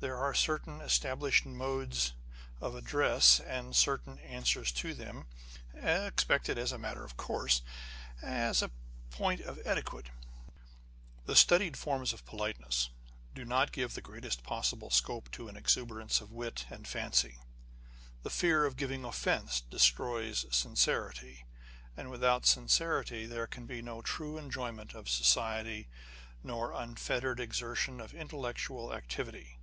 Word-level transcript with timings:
There 0.00 0.16
are 0.16 0.32
certain 0.32 0.80
established 0.80 1.44
modes 1.44 2.12
of 2.60 2.76
address, 2.76 3.40
and 3.40 3.74
certain 3.74 4.20
answers 4.20 4.70
to 4.74 4.94
them 4.94 5.26
expected 5.74 6.56
as 6.56 6.70
a 6.70 6.78
matter 6.78 7.02
of 7.04 7.16
course, 7.16 7.62
as 8.22 8.62
a 8.62 8.70
point 9.10 9.40
of 9.40 9.58
etiquette. 9.64 10.10
The 11.26 11.34
studied 11.34 11.76
forms 11.76 12.12
of 12.12 12.24
politeness 12.24 12.90
do 13.34 13.44
not 13.44 13.72
give 13.72 13.94
the 13.94 14.00
greatest 14.00 14.44
possible 14.44 14.88
scope 14.90 15.32
to 15.32 15.48
an 15.48 15.56
exuberance 15.56 16.20
of 16.20 16.30
wit 16.30 16.66
and 16.70 16.86
fancy. 16.86 17.38
The 18.22 18.30
fear 18.30 18.66
of 18.66 18.76
giving 18.76 19.02
offence 19.04 19.60
destroys 19.62 20.46
sincerity, 20.52 21.44
and 21.96 22.08
without 22.08 22.46
sincerity 22.46 23.26
there 23.26 23.48
can 23.48 23.66
be 23.66 23.82
no 23.82 24.02
true 24.02 24.38
enjoyment 24.38 24.94
of 24.94 25.08
society, 25.10 25.88
nor 26.44 26.70
unfettered 26.72 27.40
exertion 27.40 27.98
of 28.00 28.14
intellectual 28.14 28.94
activity. 28.94 29.56